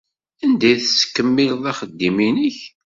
[0.43, 2.57] Anda ay tettkemmileḍ axeddim-nnek?